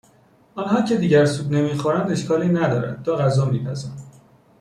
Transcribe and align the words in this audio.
آنها 0.55 0.81
که 0.81 0.97
دیگر 0.97 1.25
سوپ 1.25 1.51
نمیخورند 1.53 2.11
اشکالی 2.11 2.47
ندارد 2.49 3.03
دو 3.03 3.15
غذا 3.17 3.45
میپزم 3.45 3.93